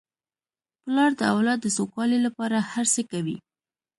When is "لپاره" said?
2.27-2.57